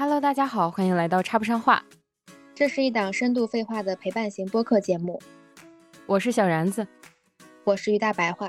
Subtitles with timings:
[0.00, 1.84] Hello，大家好，欢迎来到插不上话。
[2.54, 5.20] 这是一档深度废话的陪伴型播客节目。
[6.06, 6.86] 我是小然子，
[7.64, 8.48] 我是于大白话。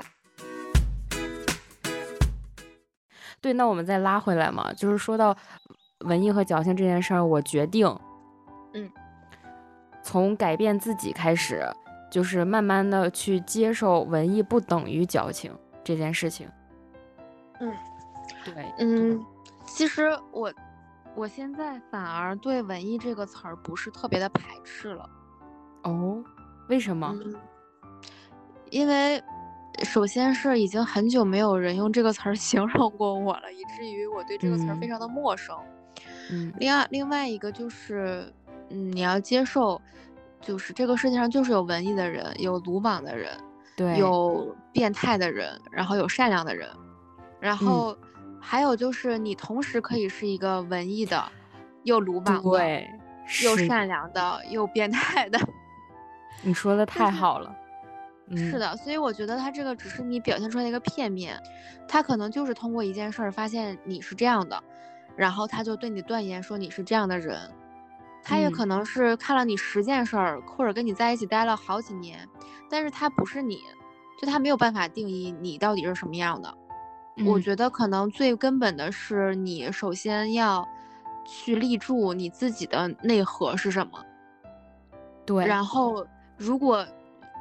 [3.38, 5.36] 对，那我们再拉回来嘛，就是说到
[6.06, 7.86] 文艺和矫情这件事儿，我决定，
[8.72, 8.90] 嗯，
[10.02, 11.70] 从改变自己开始，
[12.10, 16.48] 就是慢慢的去接受文艺不等于矫情这件事情。
[17.60, 17.70] 嗯，
[18.42, 19.22] 对，嗯，
[19.66, 20.50] 其实我
[21.14, 25.08] 我现在反而对文艺这个词儿不是特别的排斥了。
[25.84, 26.22] 哦，
[26.68, 27.14] 为什么？
[28.70, 29.22] 因为。
[29.84, 35.56] 首先是已经很久没有人用这个词儿 形容过我了，以至于我对这个词儿非常的陌生。
[36.30, 38.30] 嗯，另外另外一个就是，
[38.68, 39.80] 嗯，你要接受，
[40.42, 43.32] 就是这个世界上就是有文艺的人，有鲁莽的人，
[43.74, 46.68] 对，有变态的人，然后有善良的人，
[47.40, 47.96] 然后
[48.44, 51.24] 还有就是你同时可以是一个文艺的，
[51.84, 52.82] 又鲁莽的，
[53.44, 55.38] 又善良的，又变态的。
[56.42, 57.54] 你说的 太好了。
[58.34, 61.38] 是的，所以我觉得他这个只是你表现出来的一个片面，
[61.86, 64.62] 他可能就是通过一件事儿发现你是这样的，
[65.16, 67.38] 然后他就对你断言说你是这样的人，
[68.24, 72.26] 他也可能是看了你十件事儿，或者跟你在一起待了好几年，
[72.70, 73.60] 但是他不是你，
[74.20, 76.54] 就他没有办法定义你到底是什么样的。
[77.26, 80.66] 我觉得可能最根本的是你首先要
[81.24, 84.04] 去立住你自己的内核是什么，
[85.24, 86.86] 对，然后如果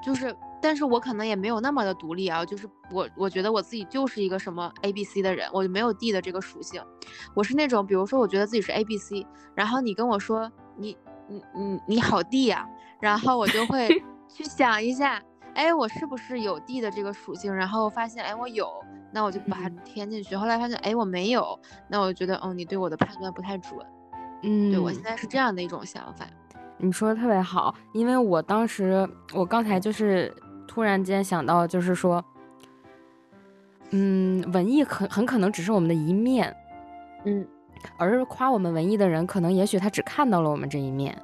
[0.03, 0.35] 就是。
[0.63, 6.79] 但是我可能也没有那么的独立啊，就是我我觉得我自己就是一个什么 A B C 的人，我就没有 D 的这个属性。
[7.33, 9.25] 我是那种，比如说我觉得自己是 A B C，
[9.55, 10.95] 然后你跟我说你
[11.27, 12.69] 你你你好 D 呀，
[12.99, 13.89] 然后我就会
[14.29, 15.19] 去想一下，
[15.55, 17.51] 哎，我是不是有 D 的这个属性？
[17.51, 18.69] 然后发现哎我有，
[19.11, 20.35] 那我就把它填进去。
[20.35, 23.79] 后来发现哎我没有，那我就觉得哦你对我的判断不太准。
[24.43, 26.25] 嗯，对我现在是这样的一种想法。
[26.77, 30.33] 你说的特别好，因为我当时我刚才就是。
[30.67, 32.23] 突然间想到，就是说，
[33.89, 36.55] 嗯，文艺很很可能只是我们的一面，
[37.25, 37.45] 嗯，
[37.97, 41.21] 而夸我们文艺的人，可能也许他只看到了我们这一面，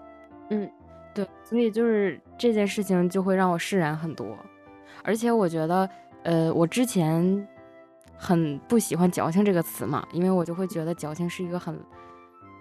[0.50, 0.70] 嗯，
[1.14, 4.36] 对，所以就是这件事情就会让我释然很多，
[5.02, 5.90] 而且我觉得，
[6.24, 7.48] 呃，我之前
[8.18, 11.80] 很不喜欢矫情这个词嘛，因为我就会觉得矫情是一个很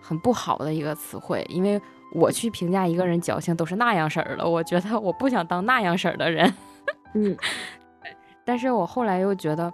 [0.03, 1.81] 很不好的一个词汇，因为
[2.15, 6.53] 我去评价一个人矫情都是那样式儿的，我觉得我不想当那样式儿的人。
[7.15, 7.37] 嗯，
[8.45, 9.72] 但是我后来又觉得，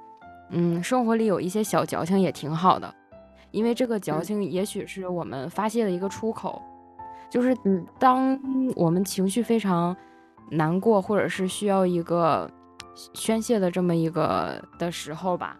[0.51, 2.95] 嗯，生活里有一些小矫情也挺好的，
[3.51, 6.63] 因为这个矫情也许是我们发泄的一个出口，
[7.29, 7.57] 就是
[7.99, 8.39] 当
[8.77, 9.95] 我们情绪非常
[10.53, 12.49] 难过，或者是需要一个
[13.13, 15.57] 宣泄的这么一个的时候吧，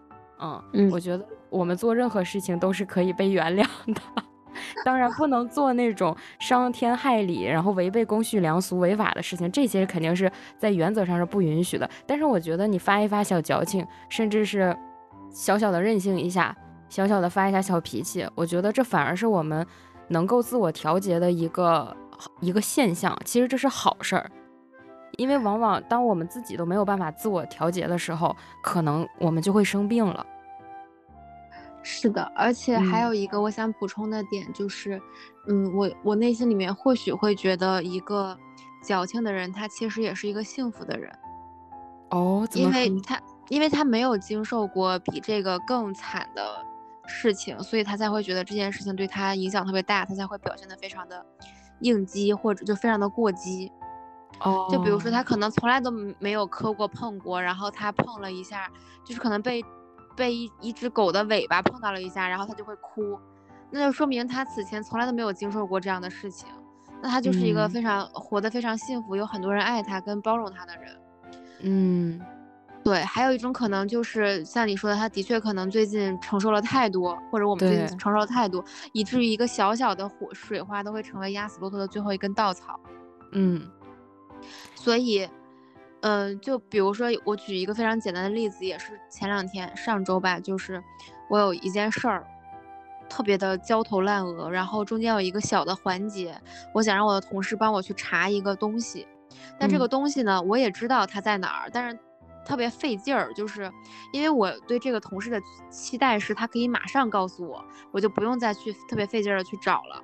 [0.73, 4.01] 嗯，我觉得我们做任何事情都是可以被原谅的。
[4.85, 11.89] 当然不能做那种伤天害理，然后违背公序良俗、违法的事情，这些肯定是在原则上是不允许的。
[12.05, 14.75] 但是我觉得你发一发小矫情，甚至是
[15.31, 16.55] 小小的任性一下，
[16.89, 19.65] 小小的发一下小脾气，我觉得这反而是我们
[20.09, 21.95] 能够自我调节的一个
[22.41, 23.17] 一个现象。
[23.25, 24.29] 其实这是好事儿，
[25.17, 30.25] 因为往往当我们自己都没有办法自我调节的时候，可能我们就会生病了。
[31.85, 35.01] 是的，而且还有一个我想补充的点就是，
[35.49, 38.37] 嗯，我我内心里面或许会觉得一个
[38.81, 41.11] 矫情的人，他其实也是一个幸福的人。
[42.11, 46.65] 哦，因为他因为他没有经受过比这个更惨的
[47.05, 51.25] 事情，所以他才会觉得这件事情对他影响特别大，他才会表现的非常的
[51.81, 53.69] 应激或者就非常的过激。
[54.39, 58.71] 哦，就比如说他可能从来都没有磕过碰过，然后他碰了一下，
[59.03, 59.61] 就是可能被。
[60.15, 63.19] 被一一只狗的尾巴碰到了一下，然后他就会哭，
[63.71, 66.47] 那就说明他此前从来都没有经受过这样的事情，
[67.01, 70.95] 那他就是一个非常活得非常幸福，有很多人爱他跟包容他的人。
[71.61, 72.21] 嗯，
[72.83, 82.79] 对，还有一种可能就是像你说的，他的确可能最近承受了太多，或者我们最近承受了太多，以至于一个小小的火水花都会成为压死骆驼的最后一根稻草。
[83.31, 83.69] 嗯，
[84.75, 85.27] 所以。
[86.03, 90.83] 嗯，就比如说，我举一个非常简单的例子，也是前两天上周吧，就是
[91.29, 92.27] 我有一件事儿，
[93.09, 96.37] 特别的焦头烂额，然后中间有一个小的环节，
[96.73, 99.07] 我想让我的同事帮我去查一个东西，
[99.57, 101.97] 但这个东西呢，我也知道它在哪儿，但是
[102.45, 103.71] 特别费劲儿，就是
[104.11, 105.41] 因为我对这个同事的
[105.71, 107.63] 期待是他可以马上告诉我，
[107.93, 110.03] 我就不用再去特别费劲儿的去找了。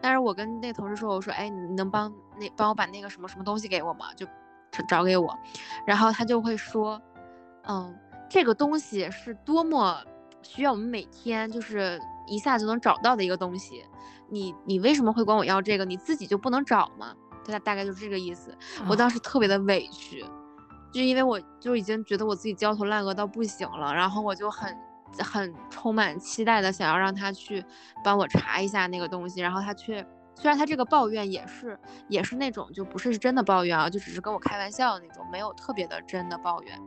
[0.00, 4.14] 但是我跟那同事说，我说，哎，你能帮那帮我把那个什么什么东西给我吗？
[4.14, 4.24] 就。
[4.88, 5.36] 找给我，
[5.86, 7.00] 然后他就会说，
[7.68, 7.94] 嗯，
[8.28, 10.02] 这个东西是多么
[10.42, 13.84] 需要我们每天就是一下就能找到的一个东西。
[14.28, 15.84] 你你为什么会管我要这个？
[15.84, 17.14] 你自己就不能找吗？
[17.44, 18.56] 他大概就是这个意思。
[18.88, 20.24] 我当时特别的委屈，
[20.92, 24.76] 就因为我就已经觉得我自己焦头烂额到不行了，然后我就很
[25.18, 27.64] 很充满期待的想要让他去
[28.04, 30.06] 帮我查一下那个东西，然后他却
[30.40, 31.78] 虽然他这个抱怨也是
[32.08, 36.80] 也是那种就不是真的抱怨啊，就只是跟我开玩笑的那种，没有特别的真的抱怨，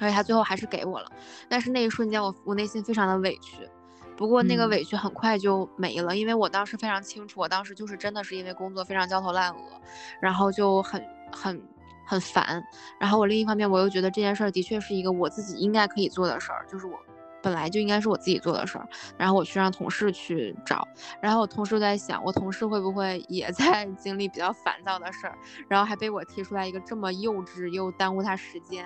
[0.00, 1.08] 而且他最后还是给我了，
[1.48, 3.68] 但是那一瞬间我我内心非常的委屈。
[4.16, 9.80] 不过那个委屈很快就没了，因为我当时非常清楚，我当时就是真的是因为工作非常焦头烂额，
[10.20, 11.00] 然后就很
[11.32, 11.62] 很
[12.04, 12.60] 很烦。
[12.98, 16.98] 然后我另一方面我又觉得这件事儿的确是一个我自己应该可以做的事儿，就是我
[17.42, 18.86] 本来就应该是我自己做的事儿。
[19.18, 20.86] 然后我去让同事去找，
[21.20, 25.36] 然后我同事在想，我同事会不会也 在经历比较烦躁的事儿，
[25.68, 28.84] 然后还被我提出来一个这么幼稚又耽误他时间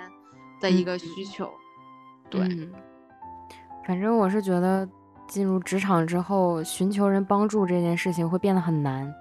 [0.61, 1.50] 的一个需求。
[2.31, 2.41] 对，
[3.87, 4.88] 反正我是觉得。
[5.29, 9.12] 进入职场之后，寻求人帮助这件事情会变得很难，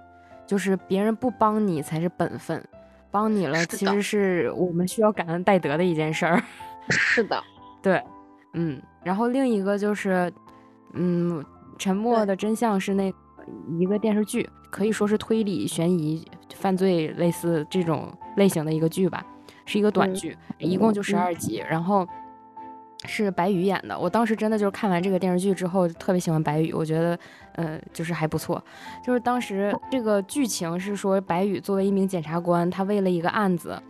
[0.46, 2.64] 就是别人不帮你才是本分，
[3.10, 6.40] 帮你了其实是我们需要感恩戴德的一件事儿。
[6.90, 7.42] 是的，
[7.82, 8.00] 对，
[8.56, 10.32] 嗯，然后另一个就是，
[10.94, 11.44] 嗯，
[11.78, 13.12] 沉默的真相是那
[13.78, 19.24] 一个电视剧，可以说是推理悬疑犯罪类似这种类型的一个剧吧，
[19.64, 22.06] 是一个短剧，一共就十二集，然后。
[23.04, 27.16] 是白宇演的，我当时真的就是看完这个电视剧之后特别喜欢白宇，我觉得，
[27.52, 28.60] 呃，就是还不错。
[29.04, 33.80] 就是当时这个剧情是说，白宇作为一名检察官，他为了一个案子，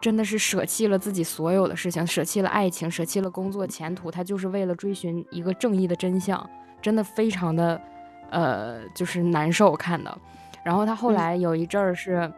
[0.00, 6.48] 真的是舍弃了自己所有的事情，舍弃了爱情，舍弃了工作前途，他就是为了追寻一个正义的真相，
[6.80, 7.80] 真的非常的，
[8.30, 10.18] 呃，就是难受看的。
[10.64, 12.32] 然后他后来有一阵儿是，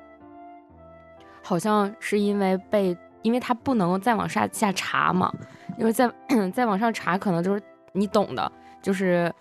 [1.42, 5.32] 好像是因为被，因为他不能再往下下查嘛。
[5.78, 6.12] 因为在
[6.52, 7.62] 在往上查，可能就是
[7.92, 8.50] 你懂的，
[8.82, 9.32] 就是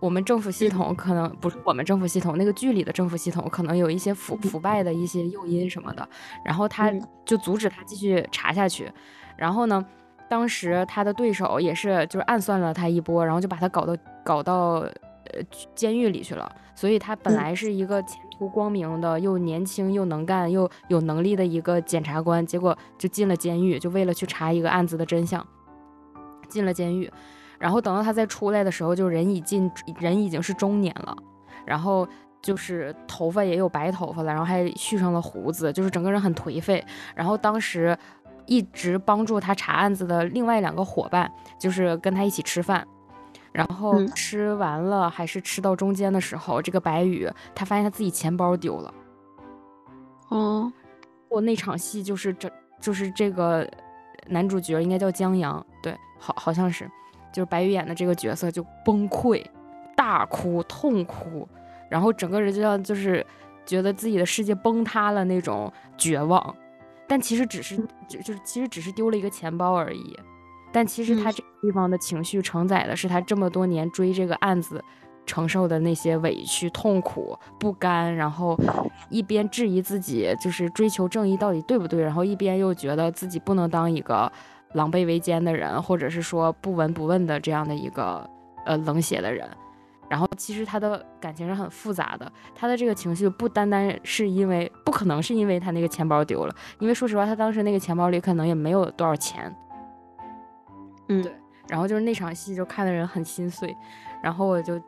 [0.00, 6.08] 我们政府系统可能不是我们政府系统，那个剧里的政府系统可能有一些腐腐败的一些诱因什么的，
[6.44, 6.92] 然后他
[7.24, 8.90] 就阻止他继续查下去。
[9.36, 9.84] 然后呢，
[10.28, 14.86] 当时他的对手也是就是暗算了他一波，然后就把他搞到搞到
[15.32, 15.42] 呃
[15.74, 16.50] 监狱里去了。
[16.76, 25.44] 所以他本来是一个前途光明的，又年轻又能干又有能力的一个检察官，结果就进了监狱，就为了去查一个案子的真相，
[26.48, 27.10] 进了监狱。
[27.58, 31.16] 然后等到他再出来的时候，就人已经人已经是中年了，
[31.64, 32.06] 然后
[32.40, 36.84] 就是头发也有白头发了，然后还蓄上了胡子，就是整个人很颓废。
[37.14, 37.96] 然后当时
[38.46, 42.86] 一直帮助他查案子的另外两个伙伴，就是跟他一起吃饭。
[43.50, 48.94] 然后吃完了，还是吃到中间的时候，这个白宇他发现他自己钱包丢了。
[50.28, 50.70] 哦，
[51.28, 53.68] 我那场戏就是这，就是这个
[54.28, 56.88] 男主角应该叫江阳，对，好好像是，
[57.32, 59.44] 就是白宇演的这个角色就崩溃，
[59.96, 61.48] 大哭痛哭，
[61.88, 63.24] 然后整个人就像就是
[63.64, 66.54] 觉得自己的世界崩塌了那种绝望，
[67.06, 67.76] 但其实只是
[68.08, 70.16] 就就是其实只是丢了一个钱包而已。
[70.72, 71.32] 但其实他。
[71.32, 74.80] 这个地方的情绪承载的是他这么多年追这个案子
[75.26, 78.56] 承受的那些委屈、痛苦、不甘，然后
[79.08, 84.30] 一边质疑自己就是追求正义到底对不对，然后一边又觉得自己不能当一个
[84.72, 88.28] 狼狈为奸的人，或者是说不闻不问的这样的一个
[88.64, 89.48] 呃冷血的人。
[90.10, 99.54] 然后其实他的感情是很复杂的，他的这个情绪不单单是因为不可能是因为他那个钱包丢了，因为说实话，他当时那个钱包里可能也没有多少钱。
[101.08, 101.30] 嗯，对，
[101.68, 103.76] 然后就是那场戏就看的人很心碎，
[104.22, 104.80] 然后我就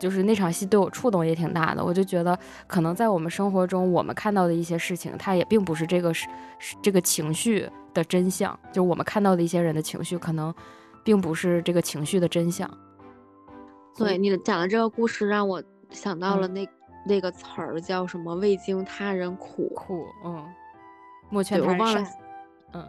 [0.00, 6.26] 就是那场戏对我触动也挺大的，我就觉得可能在我们生活中我们看到的一些事情，它也并不是这个是
[6.82, 10.54] 这个情绪的真相，就我们看到的一些人的情绪，可能
[11.04, 12.70] 并不是这个情绪的真相。
[13.96, 16.68] 对你讲的这个故事，让我想到了那
[17.06, 20.46] 那个词儿叫什么“未经他人苦”，苦，嗯，
[21.28, 22.06] 莫劝他人善，
[22.72, 22.86] 嗯。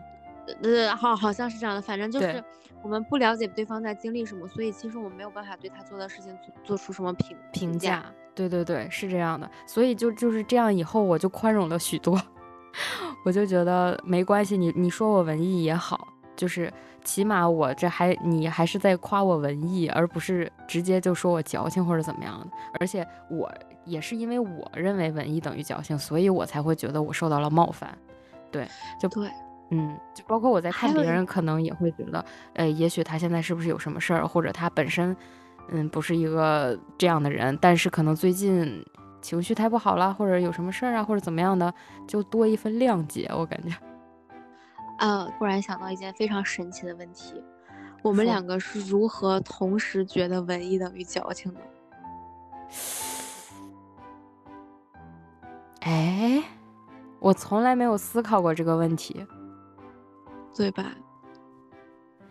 [0.63, 1.81] 呃，好，好像是这样的。
[1.81, 2.43] 反正就是
[2.84, 8.03] 我们不了解对方在经历什么，所以其实我们没有办法对他做的事情做做出什么评评价。
[8.34, 9.50] 对对对，是这样的。
[9.65, 12.20] 所以就就是这样，以后我就宽容了许多。
[13.23, 16.71] 我就觉得没关系，你你说我文艺也好，就是
[17.03, 22.47] 起码我这还你还是在夸我文艺，而不是直接就说我矫情或者怎么样的。
[22.79, 23.51] 而且我
[23.85, 27.97] 也是因为我认为文艺等于矫情，所以我才会觉得我受到了冒犯。
[28.51, 28.67] 对，
[28.99, 29.29] 就对。
[29.73, 32.25] 嗯，就包括我在看别人，可能也会觉得，
[32.55, 35.15] 呃，也许他现在是不是有什么事儿，或者他本身，
[35.69, 38.85] 嗯，不是一个这样的人，但是可能最近
[39.21, 41.73] 情绪太不好了，或者有什么事儿啊，或者怎么样的，
[42.07, 43.75] 就多一份谅解，我感觉。
[44.99, 47.41] 呃，突然想到一件非常神奇的问题，
[48.03, 51.61] 我们两个是如何同时觉得文艺等于矫情的？
[55.81, 56.43] 哎，
[57.19, 59.25] 我从来没有思考过这个问题，
[60.55, 60.91] 对吧？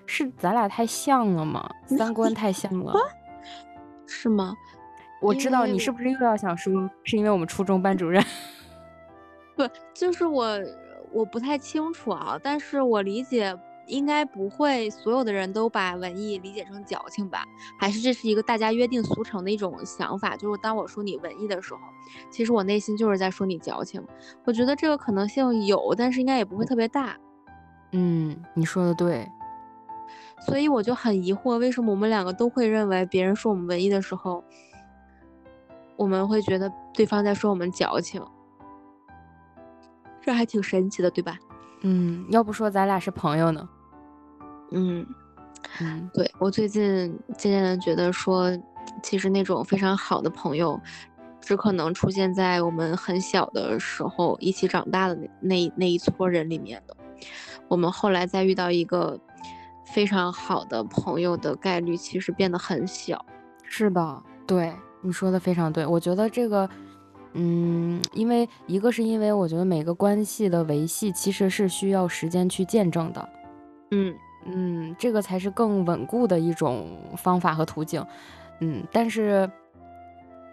[0.07, 1.69] 是咱俩太像了吗？
[1.87, 2.93] 三观太像了，
[4.07, 4.57] 是吗？
[5.21, 8.25] 我知道你是不是又要想说，是因为我们初中班主任？
[9.57, 10.59] 不，就是我，
[11.13, 13.59] 我不太清楚啊，但是我理解。
[13.87, 17.43] 应该不会，所有的人都把文艺理解成矫情吧？
[17.77, 20.37] 还是这是一个大家约定俗成的一种想法？
[20.37, 21.81] 就是当我说你文艺的时候，
[22.31, 24.01] 其实我内心就是在说你矫情。
[24.45, 27.17] 我觉得这个可能性有，但是应该也不会特别大。
[27.91, 29.27] 嗯，你说的对。
[30.47, 34.45] 所以我就很疑惑，为什么我们两个都会认为别人说我们文艺的时候，
[36.01, 38.25] 我们会觉得对方在说我们矫情？
[40.23, 41.39] 这还挺神奇的，对吧？
[41.83, 43.69] 嗯，要不说咱俩是朋友呢？
[44.71, 45.07] 嗯，
[45.79, 48.51] 嗯，对我最近渐渐的觉得说，
[49.03, 50.81] 其实那种非常好的朋友，
[51.39, 56.97] 只可能出现在我们很小的时候一起长大的那那那一撮人里面的。
[57.69, 59.21] 我们后来再遇到一个
[59.85, 63.23] 非常好的朋友的概率，其实变得很小。
[63.65, 65.87] 是的，对你说的非常对。
[65.87, 66.69] 我觉得这个，
[67.35, 73.29] 嗯，因为一个是因为我觉得每个关系的维系其实是需要时间去见证的。
[73.91, 74.15] 嗯。
[74.47, 78.03] 嗯，这个才是更稳固的一种方法和途径。
[78.61, 79.49] 嗯，但是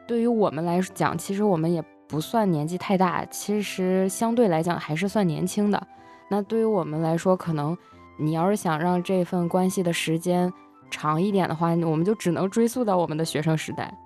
[0.05, 5.87] 对于我们来讲，其实我们也不算年纪太大，其实相对来讲还是算年轻的。
[6.29, 7.77] 那对于我们来说，可能
[8.19, 10.51] 你要是想让这份关系的时间
[10.91, 13.97] 长一点的话，我们就只能追溯到我们的学生时代。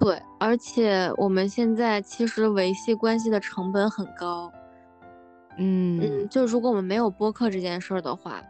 [0.00, 4.50] 对，而且我们现在其实维系关系的成本很高。
[5.58, 8.42] 嗯嗯，就如果我们没有播客这件事儿的话，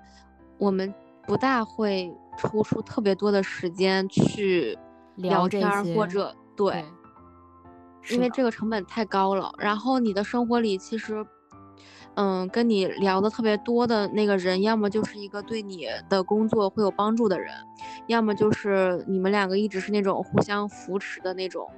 [0.59, 0.95] 我们
[1.27, 4.79] 不大会抽出特别多的时间去
[5.17, 6.85] 聊天或者对，
[8.11, 9.51] 因为这个成本太高了。
[9.59, 11.27] 然后你的生活里其实，
[12.15, 17.55] 嗯，跟你聊的特别多的那个人，要么就是一个对你的工作会有帮助的人，
[18.07, 21.69] 要么就是你们两个一直是那种互相扶持的那种，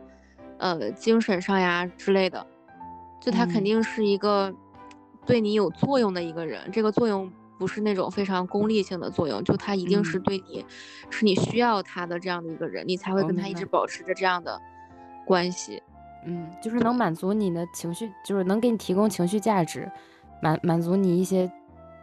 [0.58, 2.46] 呃，精神上呀之类的，
[3.20, 4.54] 就他肯定是一个。
[5.24, 10.66] 对你有作用的一个人，这个作用不是那种非常功利性的作用，就他一定是对你，
[11.10, 14.60] 是你需要他的这样的一个人，你才会跟他一直保持着这样的
[15.24, 15.80] 关系。
[16.24, 19.90] 嗯，就是能满足你的情绪，就是能给你提供情绪价值，
[20.40, 21.50] 满满足你一些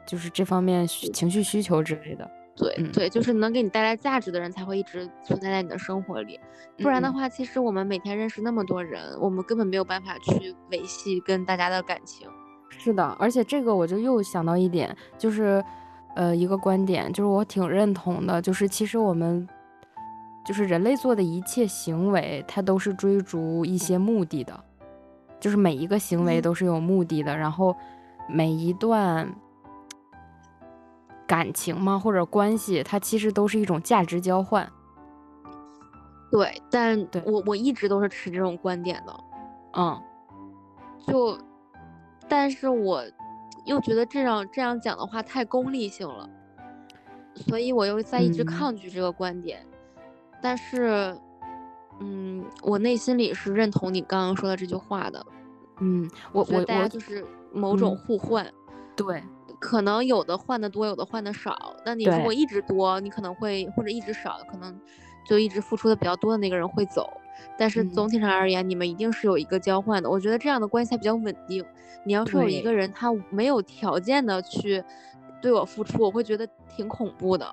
[0.05, 2.29] 就是这方面情绪需求之类的。
[2.55, 6.38] 对对，就是能给你带来价值的人才会一直存在在你的生活里，
[6.79, 12.27] 不然的话，其实我们每天认识那么多人，我们根本没有办法去维系跟大家的感情。
[12.67, 15.63] 是的，而且这个我就又想到一点，就是，
[16.15, 19.47] 呃，一个观点，就是我挺认同的，就是其实我们，
[20.50, 24.60] 就是人类做的一切行为，它都是追逐一些目的的，
[25.39, 27.75] 就是每一个行为都是有目的的，然后
[28.27, 29.32] 每一段
[31.27, 34.68] 感情嘛或者关系，它其实都是一种价值交换。
[36.32, 39.24] 对，但我我一直都是持这种观点的，
[39.74, 40.01] 嗯，
[41.06, 41.38] 就。
[42.27, 43.03] 但是我
[43.65, 46.27] 又觉得这样这样讲的话太功利性了，
[47.36, 49.63] 所以我又在一直抗拒这个观点。
[50.41, 51.15] 但是，
[52.00, 55.25] 嗯，我内心里是认同你刚刚说的这句话的。
[55.79, 58.46] 嗯，我我大家就是某种互换。
[58.96, 59.24] 对，
[59.60, 61.74] 可能有的换的多，有的换的少。
[61.86, 64.77] 那你如果一直多，你可能会或者一直少，可能
[65.25, 67.10] 就一直付出的比较多的那个人会走。
[67.58, 70.10] 但是总体上而言，你们一定是有一个交换的。
[70.10, 71.65] 我觉得这样的关系才比较稳定。
[72.05, 74.84] 你要说有一个人他没有条件的去
[75.41, 77.46] 对我付出，我会觉得挺恐怖的。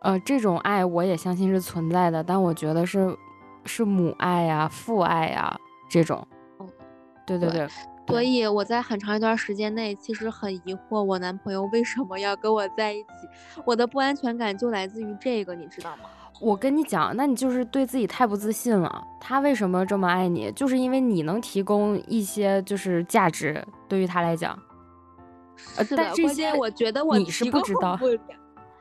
[0.00, 3.16] 呃，这种爱我也相信是存在的，但我觉得是
[3.64, 5.56] 是母爱呀、父爱呀
[5.90, 6.26] 这种。
[6.60, 6.68] 嗯，
[7.26, 7.68] 对对对。
[8.06, 13.08] 所以我在很长一段时间内其实很疑惑，我男朋友为什么要跟我在一起？
[13.66, 16.04] 我的不安全感就来自于这个，你知道吗？
[16.40, 19.04] 我跟你讲，那你就是对自己太不自信了。
[19.20, 20.50] 他为什么这么爱你？
[20.52, 24.58] 就是因为你能提供一些就是价值，对于他来讲。
[25.76, 27.98] 呃，但这些我觉得我你是不知道。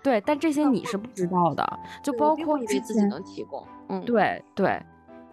[0.07, 3.61] 对，但这些你是不知道的，就包括你自己能提供。
[3.89, 4.81] 嗯，对对。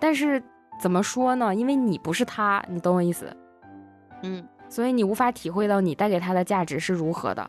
[0.01, 0.43] 但是
[0.81, 1.55] 怎么说呢？
[1.55, 3.25] 因为你不是他，你懂我意思？
[4.23, 4.45] 嗯。
[4.69, 7.49] 所以你无法体会到你带给他的价值是如何的。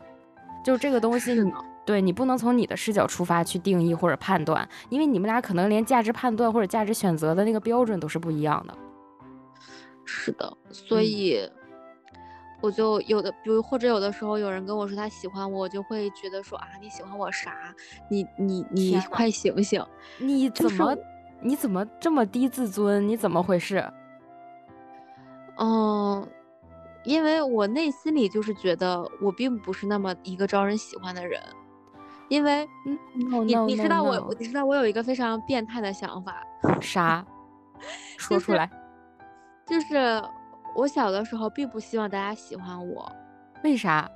[0.63, 1.51] 就这个东西。
[1.83, 8.75] 对你不能从你的视角出发去定义或者判断，因为你们俩可能连价值判断或者价值选择的那个标准都是不一样的。
[10.03, 11.47] 是的，所以
[12.65, 17.53] 我就有的，比如或者有的时候有人跟我说他喜欢我，我就会觉得说啊，你喜欢我啥？
[18.09, 19.85] 你你你快醒醒！
[20.17, 20.97] 你怎么
[21.41, 23.07] 你怎么这么低自尊？
[23.07, 23.87] 你怎么回事？
[25.57, 26.27] 嗯，
[27.03, 31.39] 因为我内心里就是觉得我并不是那么一个招人喜欢的人，
[32.29, 36.43] 因为嗯你你知道我你知道我有一个非常变态的想法，
[36.81, 37.25] 啥？
[38.17, 38.69] 说出来。
[39.67, 40.21] 就是。
[40.75, 43.11] 我小的时候并不希望大家喜欢我，
[43.63, 44.09] 为啥？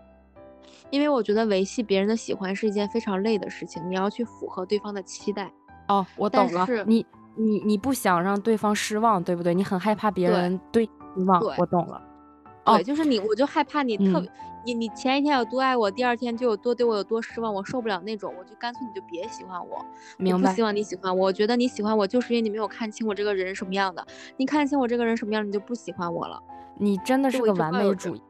[0.91, 5.51] 因为我觉得维系别人的喜欢是一件非常累的事情，你要去符合对方的期待。
[5.87, 6.67] 哦，我懂了。
[6.85, 9.53] 你你你不想让对方失望，对不对？
[9.53, 11.41] 你很害怕别人对失望。
[11.57, 12.01] 我懂了。
[12.65, 14.29] 对，就是你，我就害怕你特别，
[14.65, 19.85] 你你前一天有多爱我，第二天就有多对我有多失望，我受不了那种，我就干脆你就别喜欢我。
[20.17, 20.49] 明白。
[20.49, 24.05] 不希望你喜欢我，我觉得你喜欢我，就是因为你没有看清我这个人什么样的。
[24.37, 26.41] 你看清我这个人什么样，你就不喜欢我了。
[26.77, 28.21] 你真的是个完美主义，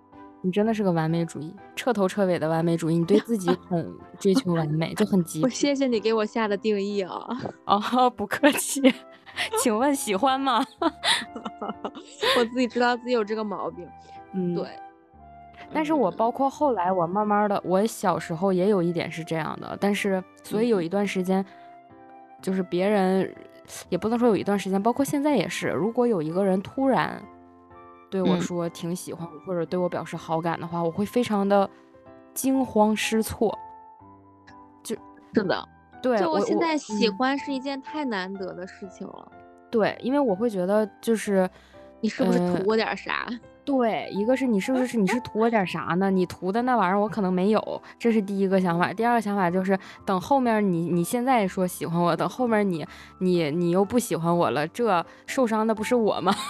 [0.42, 2.98] 你真的是个完美主义，彻头彻尾的完美主义。
[2.98, 5.50] 你对自己 很追求完美，就很极我。
[5.50, 7.28] 谢谢你给我下的定义啊！
[7.66, 8.82] 哦， 不客气。
[9.62, 10.66] 请问喜欢吗？
[12.38, 13.88] 我自己知道自己有这个毛病。
[14.34, 14.68] 嗯，对。
[15.74, 19.78] 但是我包括后来，我慢慢的，我小时候也有一点是这样的。
[19.80, 21.46] 但是，所以有一段时间，
[22.42, 23.34] 就是别人
[23.90, 27.22] 也不能说有一段时间，包括现在也是，如果有一个人突然。
[28.12, 31.70] 对我说挺喜欢我，或者对我表示好感的话，我会非常的
[32.34, 33.56] 惊慌失措。
[34.82, 34.96] 就
[35.36, 35.70] 是的，
[36.02, 39.32] 对，就我现在喜欢是一件太难得的事情了。
[39.70, 41.48] 对，因为我会觉得就是
[42.02, 43.28] 你是不是图我点啥？
[43.70, 46.10] 对，一个是你是不是是你是图我点啥呢？
[46.10, 48.92] 你图的那玩意儿我可能没有，这是第一个想法。
[48.92, 52.86] 第二个想法就是等后面你你现在说喜欢我，等后面你
[53.20, 56.34] 你你又不喜欢我了，这受伤的不是我吗？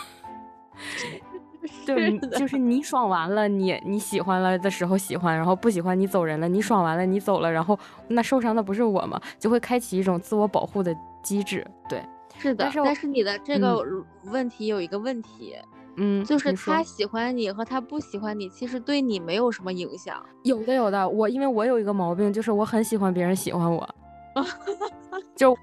[1.85, 9.19] 对，就是你爽完了，你你喜欢了的时候喜欢，然后不喜欢你走人了，你爽完了你走了，然后那受伤的不是我吗？
[9.37, 11.65] 就会开启一种自我保护的机制。
[11.89, 12.01] 对，
[12.37, 12.63] 是的。
[12.63, 13.83] 但是但是你的这个
[14.23, 15.78] 问题有一个问题，嗯，
[16.25, 20.23] 就是他喜欢你和他不喜欢你，其实对你没有什么影响。
[20.43, 23.87] 有的有的，我因为我有一个毛病，就是我很喜欢别人喜欢我，
[25.35, 25.57] 就。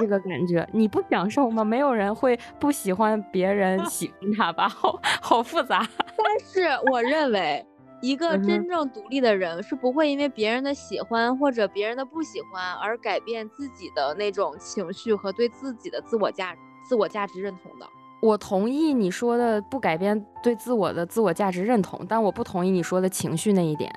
[0.00, 1.64] 这个感觉你不享受吗？
[1.64, 4.68] 没有人会不喜欢别人 喜欢他吧？
[4.68, 5.86] 好好复杂。
[6.16, 7.64] 但是我认为，
[8.02, 16.52] 一个真正独立的人是不会因为别人的喜欢或者别人的不喜欢而改变自己的那种情绪和对自己的自我价
[16.84, 17.86] 自我价值认同的。
[18.26, 23.88] 我同意你说的不改变对自我的自我价值认同，但我不同意你说的情绪那一点，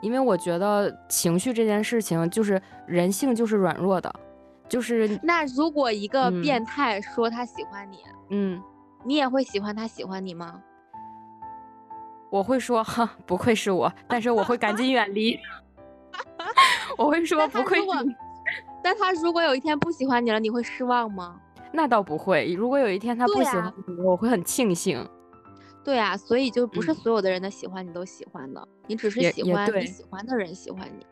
[0.00, 4.12] 因为我觉得情绪这件事情就是人性就是软弱的。
[4.66, 7.98] 就是那如果一个变态说他喜欢你，
[8.30, 8.62] 嗯，
[9.04, 10.62] 你也会喜欢他喜欢你吗？
[12.32, 15.38] 我会说哈，不愧是我，但是我会赶紧远离。
[16.96, 18.14] 我会说不愧是你。
[18.82, 21.40] 但他如果有一天不喜欢你了，你会失望吗？
[21.74, 22.54] 那倒不会。
[22.54, 25.06] 如果有一天他不喜欢你，我会很庆幸。
[25.82, 31.04] 对啊，所以就不是所有的人的喜欢你都喜欢的，你只是喜欢你喜欢的人喜欢你。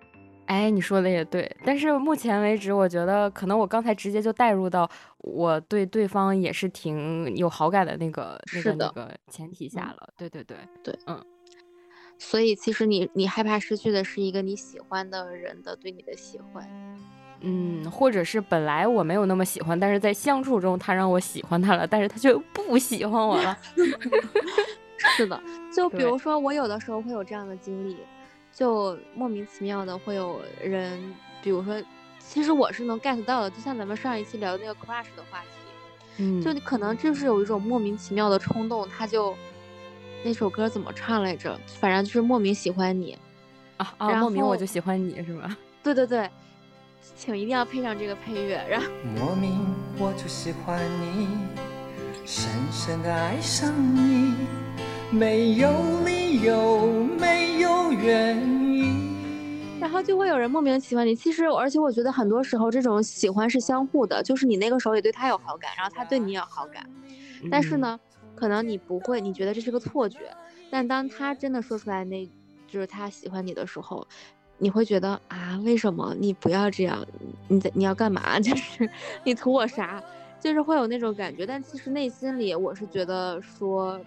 [0.47, 10.09] 哎，你说的也对，但是目前为止，我觉得可能我刚才直接就带入到我对对方也是挺有好感的那个那个那个前提下了。
[10.17, 11.21] 对对对对，嗯。
[12.19, 16.65] 所以其实你你害怕失去的是一个你喜欢的人的对你的喜欢，
[17.43, 23.57] 嗯，或者是本来我没有那么喜欢，但是在相处中他让我喜欢他了，但是他却不喜欢我了。
[25.17, 25.41] 是的，
[25.75, 27.97] 就比如说我有的时候会有这样的经历。
[28.55, 31.01] 就莫名其妙的会有人，
[31.43, 31.83] 比如说，
[32.19, 35.49] 其实我是能 get 到的，就像咱们上一期聊的那个 crush 的话题，
[36.19, 39.35] 嗯，就你可能就是有一种莫名其妙的冲动，他就
[40.23, 41.59] 那首歌怎么唱来着？
[41.81, 43.17] 反正就是莫名喜欢你
[43.79, 44.13] 啊啊！
[44.21, 45.57] 莫名我就喜欢你是吗？
[45.83, 46.29] 对对对，
[47.17, 48.87] 请一定要配上这个配乐，然后
[49.17, 49.59] 莫名
[49.99, 51.29] 我就喜欢你，
[52.25, 54.35] 深深的爱上你，
[55.11, 55.71] 没有
[56.05, 57.73] 理由，没有。
[57.93, 61.15] 原因，然后就会有人莫名喜欢你。
[61.15, 66.85] 其实，而且我觉得很多时候这种喜欢是相互的，就是你那个时候也对他有好感，然后他对你有好感。
[67.49, 68.01] 但是呢，
[68.35, 70.19] 可能你不会，你觉得这是个错觉。
[70.69, 72.27] 但当他真的说出来，那
[72.67, 74.05] 就是他喜欢你的时候，
[74.63, 77.05] 你会觉得啊，为什么你不要这样？
[77.49, 78.39] 你在你要干嘛？
[78.39, 78.89] 就是
[79.25, 80.01] 你图我啥？
[80.41, 81.45] 就是会有那种感觉。
[81.45, 84.01] 但其实内心里，我是觉得说，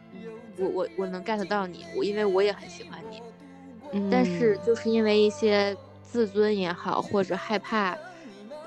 [0.58, 3.22] 我我我能 get 到你，我因为我也很喜欢你。
[3.92, 7.98] 嗯但是就是因为一些自尊也好，或者害怕，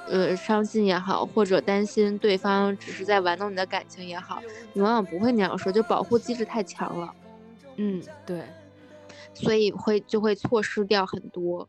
[0.08, 4.42] 呃，伤心也好，或者担心对方只是在玩弄你的感情也好，
[4.74, 7.14] 你往往不会那样说，就保护机制太强了。
[7.76, 8.42] 嗯，对。
[9.34, 11.68] 所以会就会错失掉很多，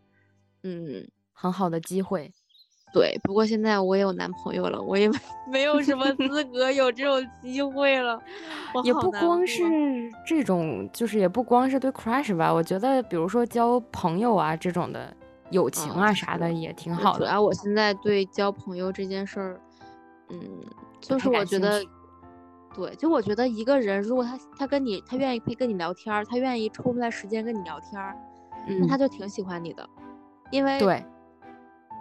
[0.63, 2.31] 嗯，很好的机会。
[2.91, 5.07] 对，不过现在我也有男朋友了，我也
[5.51, 8.19] 没有什么资格有这种机会了。
[8.83, 9.61] 也不光是
[10.25, 15.15] 这种，就是也不光是对 crush 吧，我觉得比如说交朋友啊这种的
[15.51, 17.19] 友情啊啥的也挺好的。
[17.19, 19.61] 主要我现在对交朋友这件事儿，
[20.29, 20.41] 嗯，
[20.99, 21.83] 就是我觉得，
[22.73, 28.01] 对，就我觉得一个人如果他他跟你他愿意可以跟你聊天，他愿意抽出来时间跟你聊天，
[28.79, 29.87] 那他就挺喜欢你的，
[30.51, 31.03] 因为对。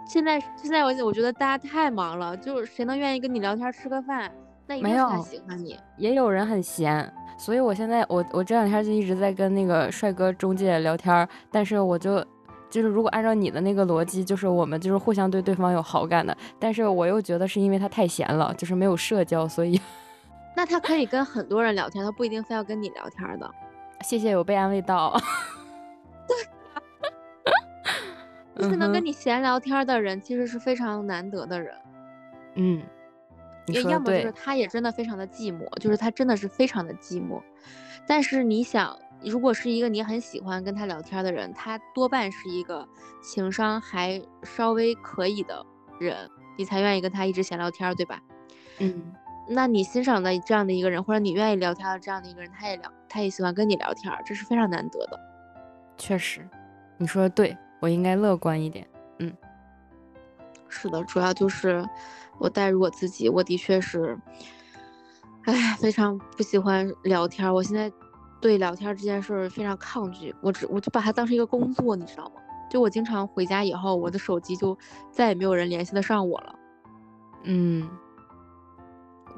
[0.07, 4.31] 现在现在我我觉得大家太忙了，就是谁能愿意跟你聊天吃个饭，
[4.65, 5.77] 那一定是他喜欢你。
[5.97, 12.25] 也有人很闲，所以我现在我我这两天就一直在跟那个帅哥中介聊天，但是我就
[12.71, 19.79] 就是如果按照你的那个逻辑，就是我们就是互相对对方有好感的，但是我又觉得是因为他太闲了，就是没有社交，所以
[20.57, 23.47] 那他可以跟很多人聊天，他不一定非要跟你聊天的。
[24.01, 25.15] 谢谢，有被安慰到。
[28.59, 31.73] 就是能跟你闲聊天的人，其实是非常难得的人。
[32.55, 32.83] 嗯，
[33.67, 37.41] 也要么就是他也真的非常的寂寞，就是他真的是非常的寂寞。
[38.05, 42.85] 但是你想，如果是一个你很喜欢跟他聊天的人，他多半是一个
[43.23, 45.65] 情商还稍微可以的
[45.99, 48.21] 人，你才愿意跟他一直闲聊天，对吧？
[48.79, 49.13] 嗯，
[49.47, 55.19] 那你欣赏的这样的一个人，或者你愿意聊天的这样的一个人，他也聊，他也喜欢跟你聊天，这是非常难得的。
[55.97, 56.45] 确实，
[56.97, 57.55] 你说的对。
[57.79, 58.87] 我应该乐观一点，
[59.19, 59.33] 嗯，
[60.67, 61.87] 是的，主要就是
[62.37, 64.19] 我代入我自己，我的确是，
[65.45, 67.53] 哎，非常不喜欢聊天。
[67.53, 67.91] 我现在
[68.41, 72.41] 对聊天这件事非常抗拒，我只我就把它当成一个工作，你知道吗？
[72.69, 74.77] 就我经常回家以后，我的手机就
[75.11, 76.55] 再也没有人联系得上我了。
[77.43, 77.89] 嗯，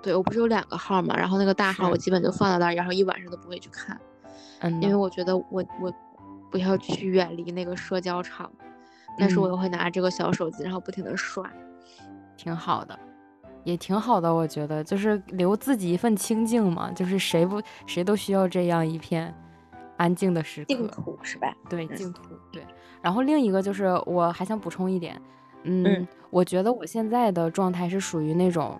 [0.01, 3.99] 对我不是有两个号嘛，然后那个大号我基本就放在那儿，然后一晚上都不会去看，
[4.61, 5.93] 嗯，因为我觉得我我。
[6.51, 8.51] 不要去远离那个社交场，
[9.17, 11.49] 但是我又会拿这个小手机，然后不停的刷，
[12.35, 12.99] 挺好的，
[13.63, 19.33] 也挺好的，我觉得就是留自己一份清静嘛，就是谁不谁都需要这样一片
[19.95, 21.55] 安静的时刻，净土是吧？
[21.69, 22.61] 对，净土对。
[23.01, 25.19] 然后另一个就是我还想补充一点，
[25.63, 28.79] 嗯，我觉得我现在的状态是属于那种，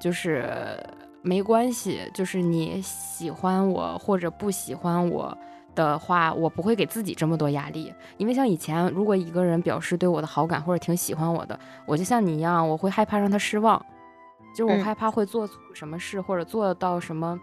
[0.00, 0.78] 就是
[1.22, 5.36] 没关系，就是你喜欢我或者不喜欢我。
[5.78, 13.80] 的话，我不会给自己这么多压力，因为像以前，如果一个人表示对我的好感或者挺喜欢我的，我就像你一样，我会害怕让他失望，
[14.52, 17.38] 就是我害怕会做错什么事或者做到什么，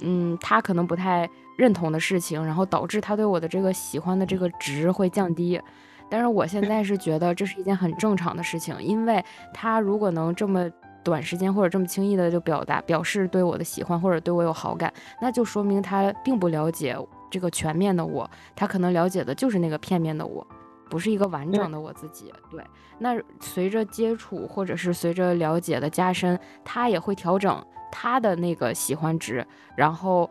[0.00, 5.60] 嗯，他可能不太认同的事情，然后导致他对我的这个喜欢的这个值会降低。
[6.08, 10.68] 但是我现在是觉得这是一件很正常的事情，因为他如果能这么
[11.04, 16.96] 短时间或者这么轻易的就表达表示对我的喜欢或者对我有好感，那就说明他并不了解。
[17.30, 20.46] 这个全面的我，他可能了解的就是那个片面的我，
[20.88, 22.32] 不是一个完整的我自己。
[22.50, 22.64] 对，
[22.98, 30.28] 那随着接触或者是随着了解的加深，他也会调整他的那个喜欢值，然后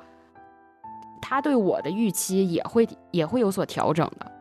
[1.21, 4.31] 他对我的预期也会也会有所调整的。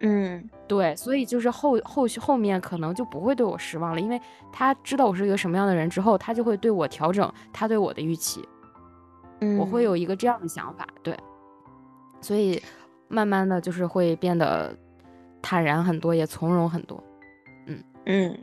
[0.00, 4.20] 嗯，对，所以就是后后续后面可能就不会对我失望了，因为
[4.52, 8.46] 他知道我是一个什么样的人之后，他就会对我调整他对我的预期。
[9.40, 11.16] 嗯，我会有一个这样的想法，对。
[12.24, 12.62] 所以，
[13.06, 14.74] 慢慢的就是会变得
[15.42, 17.04] 坦然很多，也从容很多。
[17.66, 18.38] 嗯嗯，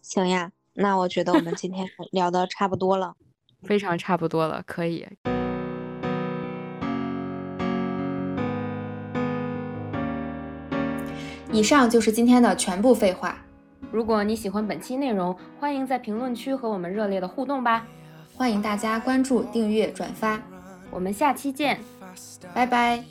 [0.00, 3.16] 行呀，那我觉得我们今天 聊的差不多了，
[3.64, 5.08] 非常差不多了，可以。
[11.50, 13.36] 以上就是今天的全部废话。
[13.90, 17.84] 如果你喜欢本期内容，欢迎在评论区和我们热烈的互动吧。
[18.36, 20.40] 欢迎大家关注、订阅、转发。
[20.92, 21.80] 我们下期见，
[22.54, 23.02] 拜拜。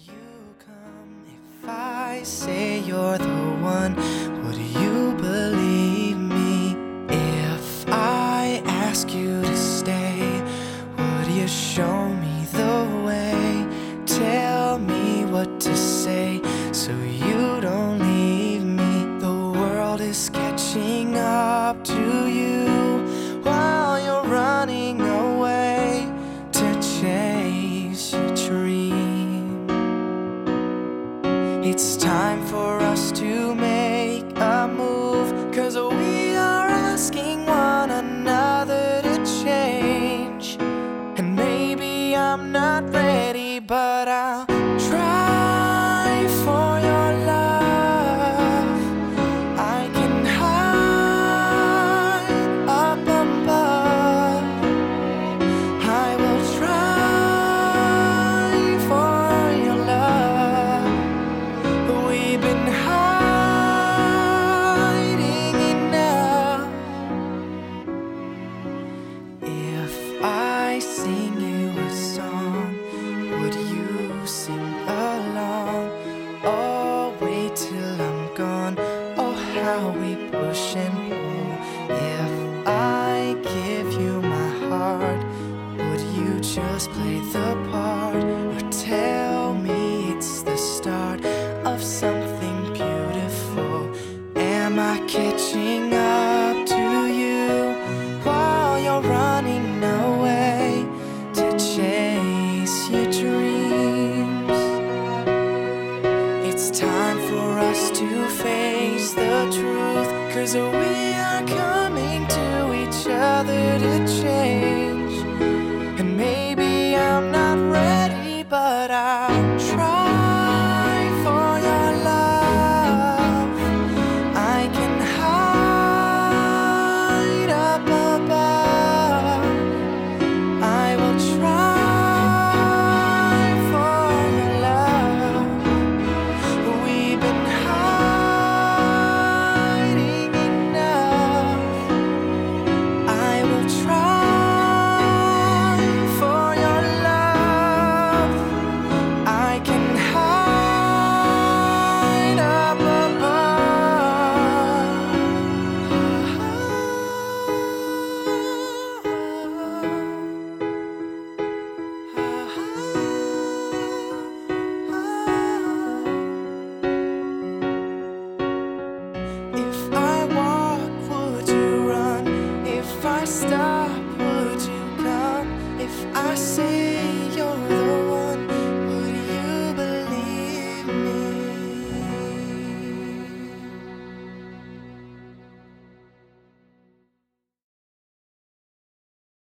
[42.81, 44.40] not ready, but I'm.